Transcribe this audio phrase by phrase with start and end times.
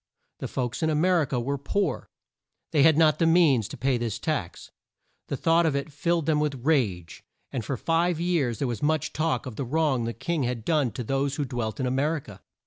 [0.39, 2.09] The folks in A mer i ca were poor.
[2.71, 4.71] They had not the means to pay this tax.
[5.27, 9.13] The thought of it filled them with rage; and for five years there was much
[9.13, 12.15] talk of the wrong the king had done to those who dwelt in A mer
[12.15, 12.39] i ca.